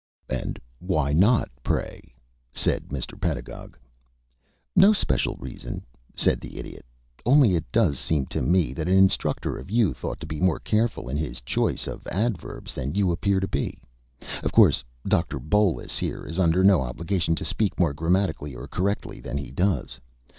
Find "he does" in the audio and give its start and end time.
19.37-19.99